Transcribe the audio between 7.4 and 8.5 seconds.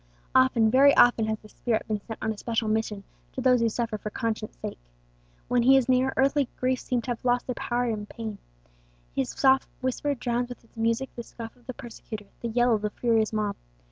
their power to pain;